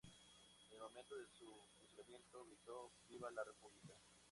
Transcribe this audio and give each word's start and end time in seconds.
En 0.65 0.73
el 0.73 0.79
momento 0.79 1.15
de 1.15 1.27
su 1.27 1.45
fusilamiento 1.79 2.43
gritó: 2.47 2.91
"¡Viva 3.07 3.29
la 3.29 3.43
República! 3.43 3.93